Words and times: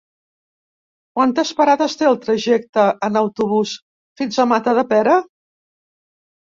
Quantes 1.19 1.51
parades 1.59 1.99
té 2.01 2.09
el 2.13 2.19
trajecte 2.25 2.87
en 3.11 3.23
autobús 3.23 3.77
fins 4.23 4.43
a 4.47 4.51
Matadepera? 4.57 5.23